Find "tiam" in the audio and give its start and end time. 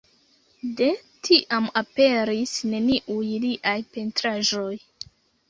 1.27-1.67